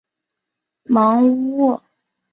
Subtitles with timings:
[0.87, 1.83] 芒乌沃。